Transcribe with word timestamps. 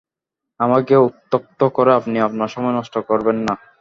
আমাকে 0.59 0.93
উক্তত্য 1.07 1.59
করে 1.69 1.91
আপনি 1.93 2.17
আপনার 2.27 2.49
সময় 2.49 2.75
নষ্ট 2.77 2.95
করবেন 3.09 3.37
না। 3.47 3.53